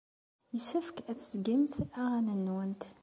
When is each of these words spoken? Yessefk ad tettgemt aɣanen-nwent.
Yessefk 0.53 0.97
ad 1.11 1.17
tettgemt 1.19 1.75
aɣanen-nwent. 2.01 2.83